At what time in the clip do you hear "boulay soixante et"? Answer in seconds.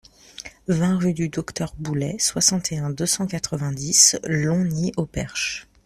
1.77-2.79